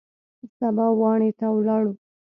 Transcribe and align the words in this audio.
سبا 0.57 0.87
واڼې 0.99 1.29
ته 1.39 1.45
ولاړو. 1.55 1.91